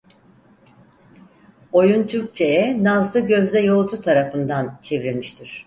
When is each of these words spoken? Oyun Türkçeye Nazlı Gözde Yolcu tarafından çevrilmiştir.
Oyun 1.73 2.07
Türkçeye 2.07 2.83
Nazlı 2.83 3.19
Gözde 3.19 3.59
Yolcu 3.59 4.01
tarafından 4.01 4.79
çevrilmiştir. 4.81 5.59